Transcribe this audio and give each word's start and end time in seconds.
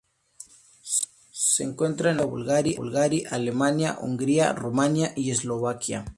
Se 1.31 1.61
encuentra 1.63 2.09
en 2.09 2.21
Austria, 2.21 2.75
Bulgaria, 2.79 3.29
Alemania, 3.29 3.99
Hungría 4.01 4.51
Rumania 4.51 5.13
y 5.15 5.29
Eslovaquia. 5.29 6.05